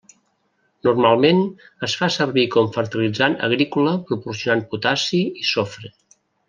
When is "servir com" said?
2.17-2.71